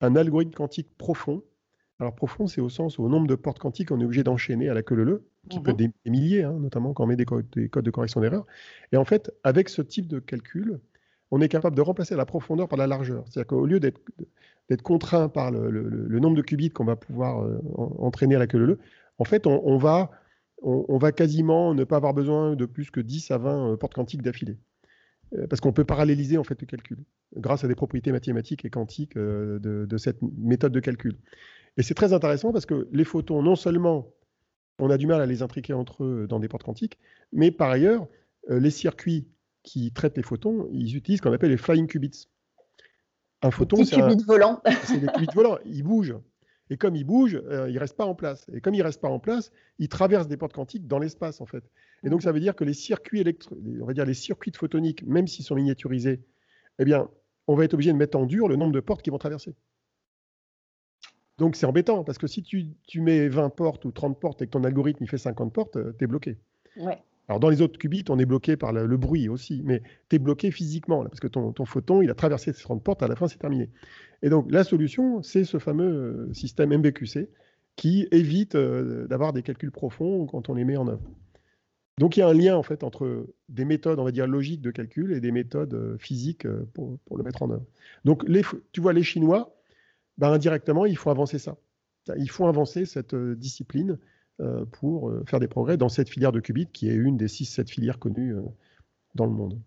[0.00, 1.42] un algorithme quantique profond.
[1.98, 4.68] Alors profond, c'est au sens où au nombre de portes quantiques, on est obligé d'enchaîner
[4.68, 7.24] à la queue leu qui peut être des, milliers, hein, notamment quand on met des,
[7.24, 8.46] codes de correction d'erreur.
[8.92, 10.80] Et en fait, avec ce type de calcul,
[11.30, 13.24] on est capable de remplacer la profondeur par la largeur.
[13.26, 17.58] C'est-à-dire qu'au lieu d'être contraint par le, nombre de qubits qu'on va pouvoir euh,
[17.98, 18.78] entraîner à la queue leu,
[19.18, 20.10] en fait, on, va,
[20.62, 23.94] on, va quasiment ne pas avoir besoin de plus que 10 à 20 euh, portes
[23.94, 24.58] quantiques d'affilée.
[25.34, 26.98] Euh, parce qu'on peut paralléliser en fait le calcul
[27.36, 31.16] grâce à des propriétés mathématiques et quantiques de, de cette méthode de calcul.
[31.76, 34.12] Et c'est très intéressant parce que les photons, non seulement
[34.80, 36.98] on a du mal à les intriquer entre eux dans des portes quantiques.
[37.32, 38.08] Mais par ailleurs,
[38.50, 39.28] euh, les circuits
[39.62, 42.28] qui traitent les photons, ils utilisent ce qu'on appelle les flying qubits.
[43.42, 44.16] Un photon, c'est un...
[44.26, 44.60] volant.
[44.84, 45.58] c'est des qubits volants.
[45.64, 46.16] Ils bougent.
[46.70, 48.46] Et comme ils bougent, euh, ils ne restent pas en place.
[48.52, 51.40] Et comme ils ne restent pas en place, ils traversent des portes quantiques dans l'espace,
[51.40, 51.64] en fait.
[52.04, 53.56] Et donc, ça veut dire que les circuits électro...
[53.80, 56.22] on va dire les circuits photoniques, même s'ils sont miniaturisés,
[56.78, 57.08] eh bien,
[57.48, 59.54] on va être obligé de mettre en dur le nombre de portes qui vont traverser.
[61.40, 64.50] Donc, c'est embêtant, parce que si tu, mets 20 portes ou 30 portes et que
[64.50, 66.36] ton algorithme il fait 50 portes, euh, tu es bloqué.
[67.28, 70.18] Alors, dans les autres qubits, on est bloqué par le, bruit aussi, mais tu es
[70.18, 73.16] bloqué physiquement, parce que ton, ton, photon, il a traversé ces 30 portes, à la
[73.16, 73.70] fin, c'est terminé.
[74.20, 77.30] Et donc, la solution, c'est ce fameux euh, système MBQC
[77.76, 81.00] qui évite euh, d'avoir des calculs profonds quand on les met en œuvre.
[81.96, 84.60] Donc, il y a un lien, en fait, entre des méthodes, on va dire, logiques
[84.60, 87.64] de calcul et des méthodes euh, physiques pour, le mettre en œuvre.
[88.04, 89.56] Donc, les, tu vois, les Chinois,
[90.18, 91.56] ben, indirectement, il faut avancer ça.
[92.16, 93.98] Il faut avancer cette discipline
[94.72, 97.98] pour faire des progrès dans cette filière de qubits qui est une des 6-7 filières
[97.98, 98.34] connues
[99.14, 99.60] dans le monde.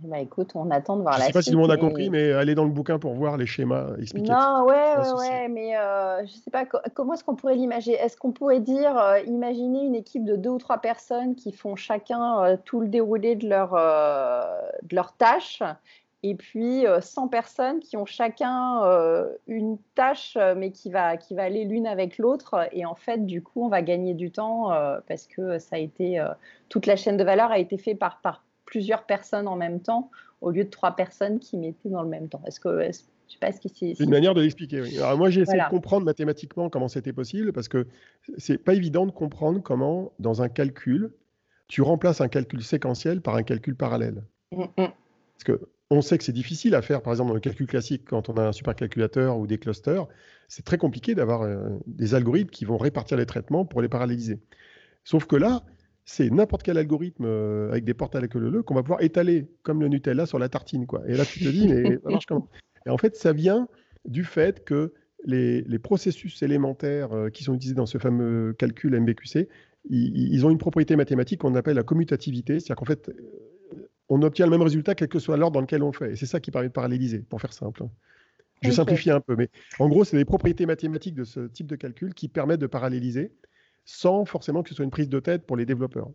[0.00, 1.26] Bah écoute, on attend de voir la suite.
[1.26, 2.98] Je ne sais pas si tout le monde a compris, mais allez dans le bouquin
[2.98, 4.32] pour voir les schémas expliqués.
[4.32, 7.96] Non, ouais, ouais, ouais, mais euh, je ne sais pas comment est-ce qu'on pourrait l'imaginer?
[7.96, 11.76] Est-ce qu'on pourrait dire, euh, imaginer une équipe de deux ou trois personnes qui font
[11.76, 13.70] chacun euh, tout le déroulé de leur,
[14.82, 15.62] de leur tâche,
[16.26, 18.80] et puis 100 personnes qui ont chacun
[19.46, 23.42] une tâche, mais qui va, qui va aller l'une avec l'autre, et en fait, du
[23.42, 24.70] coup, on va gagner du temps
[25.06, 26.24] parce que ça a été
[26.68, 30.10] toute la chaîne de valeur a été faite par, par plusieurs personnes en même temps
[30.40, 32.42] au lieu de trois personnes qui mettaient dans le même temps.
[32.46, 34.04] Est-ce que, je sais pas ce qui c'est.
[34.04, 34.80] une manière de l'expliquer.
[34.82, 34.98] Oui.
[34.98, 37.86] Alors moi, j'ai essayé de comprendre mathématiquement comment c'était possible parce que
[38.36, 41.12] c'est pas évident de comprendre comment, dans un calcul,
[41.68, 44.22] tu remplaces un calcul séquentiel par un calcul parallèle.
[44.52, 44.66] Mm, mm.
[44.76, 45.60] Parce que
[45.94, 48.34] on sait que c'est difficile à faire, par exemple, dans le calcul classique, quand on
[48.34, 50.06] a un supercalculateur ou des clusters,
[50.48, 54.40] c'est très compliqué d'avoir euh, des algorithmes qui vont répartir les traitements pour les paralléliser.
[55.04, 55.64] Sauf que là,
[56.04, 59.02] c'est n'importe quel algorithme euh, avec des portes à la queue leu qu'on va pouvoir
[59.02, 60.86] étaler comme le Nutella sur la tartine.
[60.86, 61.02] Quoi.
[61.06, 62.48] Et là, tu te dis, mais ça marche comment?
[62.86, 63.68] Et en fait, ça vient
[64.04, 64.92] du fait que
[65.24, 69.48] les, processus élémentaires euh, qui sont utilisés dans ce fameux calcul MBQC,
[69.90, 73.10] ils, ont une propriété mathématique qu'on appelle la commutativité, c'est-à-dire qu'en fait,
[74.14, 76.12] on obtient le même résultat quel que soit l'ordre dans lequel on le fait.
[76.12, 77.82] Et c'est ça qui permet de paralléliser, pour faire simple.
[77.82, 77.90] Hein.
[78.62, 79.48] Je simplifie un peu, mais
[79.78, 83.32] en gros, c'est les propriétés mathématiques de ce type de calcul qui permettent de paralléliser
[83.84, 86.08] sans forcément que ce soit une prise de tête pour les développeurs.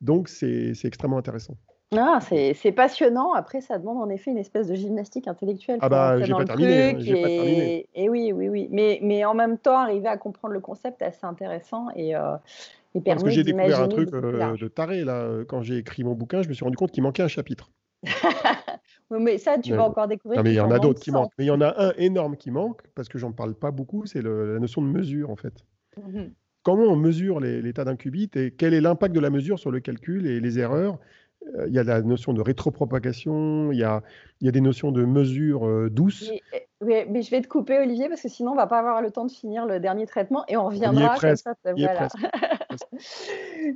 [0.00, 1.56] Donc, c'est extrêmement intéressant.
[1.94, 3.34] Ah, c'est passionnant.
[3.34, 5.78] Après, ça demande en effet une espèce de gymnastique intellectuelle.
[5.82, 6.94] Ah bah, j'ai pas, terminé, et...
[6.94, 7.88] pas terminé.
[7.94, 8.68] Et oui, oui, oui.
[8.70, 12.36] Mais, mais en même temps, arriver à comprendre le concept est assez intéressant et, euh,
[13.04, 15.44] Parce que j'ai découvert un truc euh, de taré là.
[15.48, 17.70] Quand j'ai écrit mon bouquin, je me suis rendu compte qu'il manquait un chapitre.
[19.10, 20.38] mais ça, tu vas encore découvrir.
[20.38, 21.32] Non, mais il y en a d'autres qui manquent.
[21.38, 24.04] Mais il y en a un énorme qui manque parce que j'en parle pas beaucoup.
[24.06, 25.64] C'est la notion de mesure en fait.
[25.96, 26.28] Mmh
[26.62, 29.80] comment on mesure l'état d'un qubit et quel est l'impact de la mesure sur le
[29.80, 30.98] calcul et les erreurs?
[31.56, 34.02] Euh, il y a la notion de rétropropagation, il y a,
[34.40, 36.30] il y a des notions de mesure euh, douce.
[36.82, 39.10] Mais, mais, je vais te couper, Olivier, parce que sinon, on va pas avoir le
[39.10, 41.14] temps de finir le dernier traitement et on reviendra.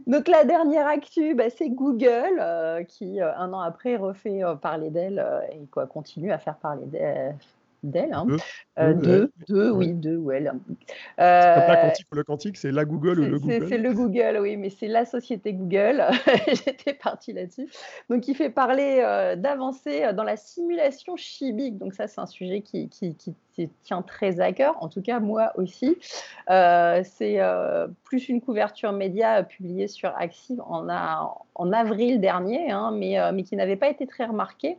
[0.06, 5.24] Donc, la dernière actu, bah, c'est Google euh, qui, un an après, refait parler d'elle
[5.52, 7.36] et quoi, continue à faire parler d'elle
[7.82, 8.12] d'elle.
[8.12, 8.26] Hein.
[8.78, 10.48] Euh, deux, deux, oui, deux ou elle.
[10.48, 13.68] Euh, c'est pas quantique ou le quantique, c'est la Google ou le Google.
[13.68, 16.04] C'est le Google, oui, mais c'est la société Google.
[16.46, 17.68] J'étais partie là-dessus.
[18.10, 21.78] Donc, il fait parler euh, d'avancer dans la simulation chimique.
[21.78, 23.34] Donc, ça, c'est un sujet qui, qui, qui,
[23.82, 24.76] tient très à cœur.
[24.82, 25.96] En tout cas, moi aussi.
[26.46, 27.40] c'est
[28.04, 30.86] plus une couverture média publiée sur Axiv en,
[31.54, 34.78] en avril dernier, hein, mais, mais qui n'avait pas été très remarquée.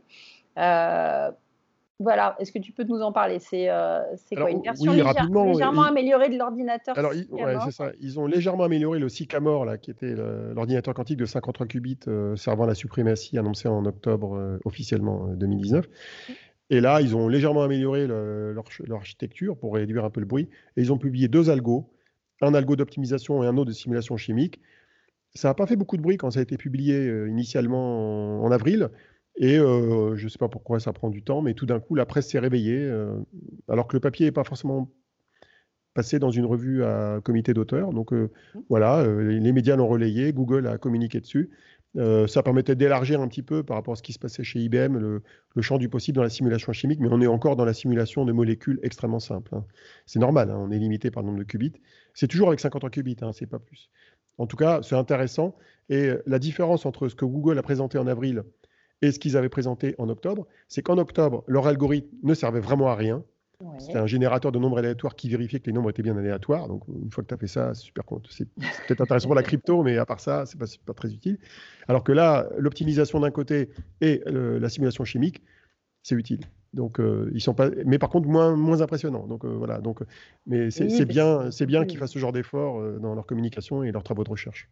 [2.00, 3.40] Voilà, est-ce que tu peux nous en parler?
[3.40, 4.02] C'est euh,
[4.36, 7.90] quoi Une version légèrement améliorée de l'ordinateur Alors, c'est ça.
[8.00, 10.14] Ils ont légèrement amélioré le Sycamore, là, qui était
[10.54, 15.88] l'ordinateur quantique de 53 qubits euh, servant la suprématie annoncée en octobre euh, officiellement 2019.
[16.70, 20.48] Et là, ils ont légèrement amélioré leur, architecture pour réduire un peu le bruit.
[20.76, 21.90] Et ils ont publié deux algos,
[22.42, 24.60] un algo d'optimisation et un autre de simulation chimique.
[25.34, 28.90] Ça n'a pas fait beaucoup de bruit quand ça a été publié initialement en avril.
[29.38, 31.94] Et euh, je ne sais pas pourquoi ça prend du temps, mais tout d'un coup,
[31.94, 33.14] la presse s'est réveillée, euh,
[33.68, 34.90] alors que le papier n'est pas forcément
[35.94, 37.92] passé dans une revue à comité d'auteur.
[37.92, 38.58] Donc euh, mmh.
[38.68, 41.50] voilà, les médias l'ont relayé, Google a communiqué dessus.
[41.94, 44.98] ça permettait d'élargir un petit peu par rapport à ce qui se passait chez IBM,
[44.98, 45.22] le,
[45.60, 48.32] champ du possible dans la simulation chimique, mais on est encore dans la simulation de
[48.32, 49.54] molécules extrêmement simples.
[49.54, 49.64] Hein.
[50.06, 51.72] C'est normal, hein, on est limité par le nombre de qubits.
[52.12, 53.88] C'est toujours avec 53 qubits, hein, c'est pas plus.
[54.36, 55.56] En tout cas, c'est intéressant.
[55.88, 58.44] Et la différence entre ce que Google a présenté en avril
[59.02, 62.88] et ce qu'ils avaient présenté en octobre, c'est qu'en octobre, leur algorithme ne servait vraiment
[62.88, 63.22] à rien.
[63.78, 66.68] C'était un générateur de nombres aléatoires qui vérifiait que les nombres étaient bien aléatoires.
[66.68, 68.28] Donc, une fois que tu as fait ça, c'est super compte.
[68.30, 68.48] C'est
[68.86, 71.38] peut-être intéressant pour la crypto, mais à part ça, c'est pas, pas très utile.
[71.88, 75.42] Alors que là, l'optimisation d'un côté et la simulation chimique,
[76.04, 76.40] c'est utile.
[76.72, 77.00] Donc,
[77.32, 79.26] ils sont pas, mais par contre moins moins impressionnants.
[79.26, 79.80] Donc voilà.
[79.80, 80.02] Donc,
[80.46, 84.04] mais c'est bien, c'est bien qu'ils fassent ce genre d'efforts dans leur communication et leurs
[84.04, 84.68] travaux de recherche.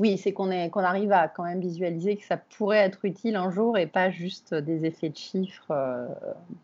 [0.00, 3.50] Oui, c'est qu'on qu'on arrive à quand même visualiser que ça pourrait être utile un
[3.50, 6.06] jour et pas juste des effets de chiffres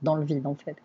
[0.03, 0.77] dans le vide en fait.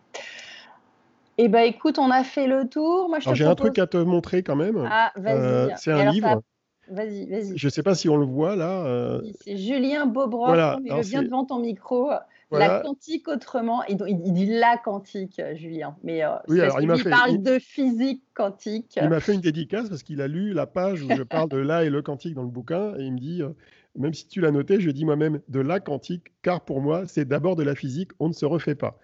[1.38, 3.08] Eh bien, écoute, on a fait le tour.
[3.08, 4.88] Moi, j'ai un truc à te montrer quand même.
[4.92, 5.74] Ah, vas-y.
[5.78, 6.42] c'est un livre.
[6.90, 7.56] Vas-y, vas-y.
[7.56, 9.22] Je ne sais pas si on le voit là.
[9.42, 10.80] C'est Julien Bobroff, voilà.
[10.84, 12.12] il vient devant ton micro.
[12.52, 17.60] La quantique autrement, il, dit la quantique, Julien, mais euh, oui, alors, il, parle de
[17.60, 18.98] physique quantique.
[19.02, 21.58] Il m'a fait une dédicace parce qu'il a lu la page où je parle de
[21.58, 23.50] la et le quantique dans le bouquin et il me dit, euh,
[23.96, 27.26] même si tu l'as noté, je dis moi-même de la quantique, car pour moi, c'est
[27.26, 28.98] d'abord de la physique, on ne se refait pas.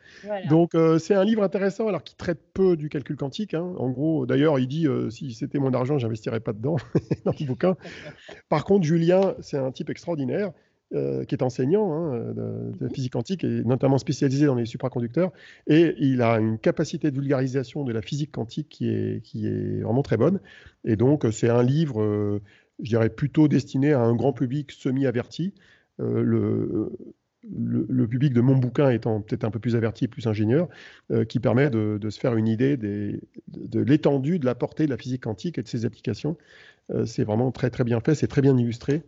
[0.49, 3.53] Donc euh, c'est un livre intéressant, alors qui traite peu du calcul quantique.
[3.53, 3.73] Hein.
[3.77, 6.77] En gros, d'ailleurs, il dit, si c'était mon argent, j'investirais pas dedans,
[7.25, 7.75] dans le bouquin.
[8.49, 10.51] Par contre, Julien, c'est un type extraordinaire.
[10.95, 12.34] Euh, qui est enseignant hein,
[12.79, 15.34] de, physique quantique et notamment spécialisé dans les supraconducteurs.
[15.67, 20.15] Et il a une capacité de vulgarisation de la physique quantique qui est, vraiment très
[20.15, 20.39] bonne.
[20.86, 22.41] Et donc, c'est un livre, euh,
[22.81, 25.53] je dirais, plutôt destiné à un grand public semi-averti.
[25.99, 26.23] Euh,
[27.43, 30.69] le, public de mon bouquin étant peut-être un peu plus averti plus ingénieur,
[31.27, 33.19] qui permet de, de, se faire une idée de,
[33.79, 36.38] l'étendue, de la portée de la physique quantique et de ses applications.
[37.05, 39.03] c'est vraiment très très bien fait, c'est très bien illustré.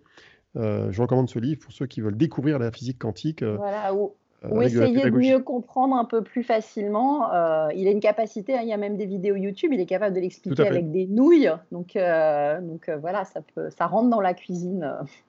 [0.57, 3.43] Euh, je recommande ce livre pour ceux qui veulent découvrir la physique quantique.
[3.43, 4.13] Euh, voilà, ou,
[4.45, 7.31] euh, essayer de, mieux comprendre un peu plus facilement.
[7.71, 10.15] il a une capacité, hein, il y a même des vidéos YouTube, il est capable
[10.15, 11.51] de l'expliquer avec des nouilles.
[11.71, 14.83] Donc, donc voilà, ça, peut, ça rentre dans la cuisine.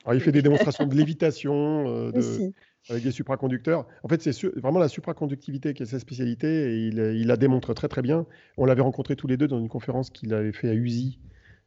[0.05, 2.11] Alors, il fait des démonstrations de lévitation.
[2.19, 2.53] De,
[2.91, 3.87] avec des supraconducteurs.
[4.03, 7.75] En fait, c'est vraiment la supraconductivité qui est sa spécialité et il, il, la démontre
[7.75, 8.25] très très bien.
[8.57, 11.19] On l'avait rencontré tous les deux dans une conférence qu'il avait fait à USI,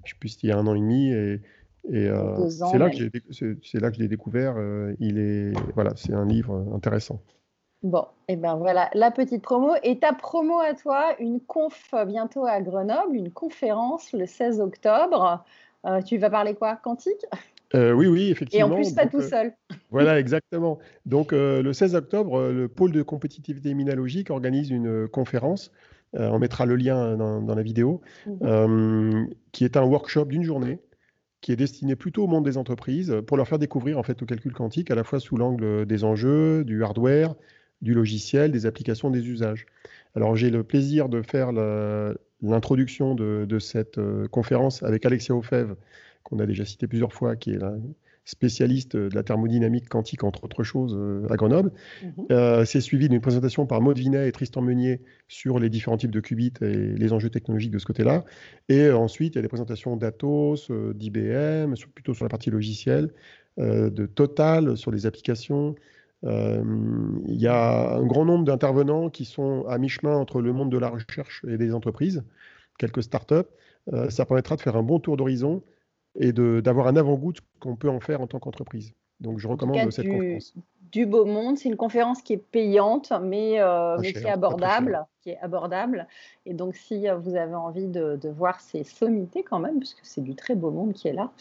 [0.03, 1.41] je sais plus, il y a un an et demi, et
[1.89, 4.55] et euh, c'est là, que je l'ai découvert.
[4.57, 7.19] Euh, il est, voilà, c'est un livre intéressant.
[7.83, 9.73] Bon, et eh ben voilà, la petite promo.
[9.81, 15.43] Et ta promo à toi, une conf bientôt à Grenoble, une conférence le 16 octobre.
[15.87, 16.75] Euh, tu vas parler quoi?
[16.75, 17.25] Quantique?
[17.73, 18.67] Oui, oui, effectivement.
[18.67, 19.53] Et en plus, pas tout seul.
[19.89, 20.77] voilà, exactement.
[21.05, 25.71] Donc, le 16 octobre, le pôle de compétitivité immunologique organise une conférence.
[26.13, 29.29] on mettra le lien dans, la vidéo, mhm.
[29.53, 30.79] qui est un workshop d'une journée
[31.41, 34.27] qui est destiné plutôt au monde des entreprises pour leur faire découvrir en fait le
[34.27, 37.35] calcul quantique à la fois sous l'angle des enjeux, du hardware,
[37.81, 39.65] du logiciel, des applications, des usages.
[40.15, 41.51] Alors j'ai le plaisir de faire
[42.41, 45.75] l'introduction de, cette euh, conférence avec Alexia Ofev,
[46.23, 47.73] qu'on a déjà cité plusieurs fois, qui est là
[48.25, 51.71] spécialiste de la thermodynamique quantique, entre autres choses, euh, à Grenoble.
[52.03, 52.25] Mhm.
[52.31, 56.11] Euh, c'est suivi d'une présentation par Maud Vinet et Tristan Meunier sur les différents types
[56.11, 58.23] de qubits et les enjeux technologiques de ce côté-là.
[58.69, 63.11] Et ensuite, il y a des présentations d'Atos, euh, d'IBM, plutôt sur la partie logicielle,
[63.57, 65.75] de Total, sur les applications.
[66.23, 70.77] il y a un grand nombre d'intervenants qui sont à mi-chemin entre le monde de
[70.77, 72.23] la recherche et des entreprises,
[72.79, 73.49] quelques startups.
[74.07, 75.63] ça permettra de faire un bon tour d'horizon
[76.15, 78.93] et d'avoir un avant-goût qu'on peut en faire en tant qu'entreprise.
[79.19, 80.53] Donc je recommande cette conférence.
[80.91, 85.05] Du beau monde, c'est une conférence qui est payante, mais, euh, mais qui est abordable,
[85.21, 86.05] qui est abordable.
[86.45, 89.99] Et donc si euh, vous avez envie de, de voir ces sommités quand même, puisque
[90.03, 91.31] c'est du très beau monde qui est là,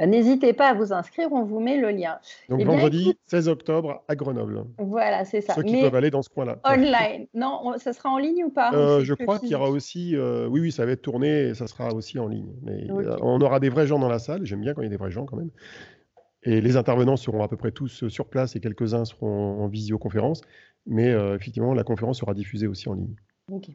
[0.00, 2.18] euh, n'hésitez pas à vous inscrire, on vous met le lien.
[2.48, 4.64] Donc eh vendredi 16 octobre à Grenoble.
[4.78, 5.54] Voilà, c'est ça.
[5.54, 6.58] Ceux qui peuvent aller dans ce coin-là.
[6.64, 7.26] Online.
[7.34, 8.70] Non, ça sera en ligne ou pas?
[9.02, 11.92] Je crois qu'il y aura aussi, oui, oui, ça va être tourné, et ça sera
[11.92, 12.52] aussi en ligne.
[12.62, 12.86] Mais
[13.20, 14.46] on aura des vrais gens dans la salle.
[14.46, 15.50] J'aime bien quand il y a des vrais gens quand même.
[16.44, 20.42] Et les intervenants seront à peu près tous sur place et quelques-uns seront en visioconférence.
[20.86, 23.14] Mais euh, effectivement, la conférence sera diffusée aussi en ligne.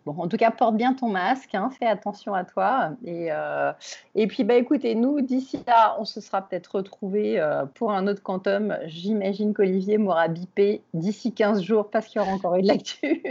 [0.04, 2.92] Bon, en tout cas, porte bien ton masque, hein, fais attention à toi.
[3.06, 3.72] Et, euh,
[4.16, 8.08] et puis, bah, écoutez, nous, d'ici là, on se sera peut-être retrouvés euh, pour un
[8.08, 8.76] autre quantum.
[8.86, 13.24] J'imagine qu'Olivier m'aura bipé d'ici 15 jours parce qu'il y aura encore eu de l'actu.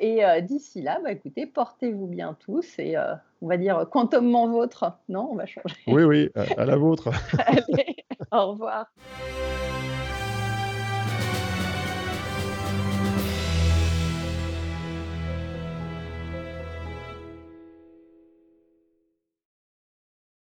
[0.00, 2.96] et d'ici là, bah, écoutez, portez-vous bien tous et
[3.42, 4.98] on va dire quantumment vôtre.
[5.10, 5.76] Non, on va changer.
[5.88, 7.10] Oui, oui, à, à la vôtre.
[7.46, 7.96] Allez,
[8.32, 8.86] au revoir.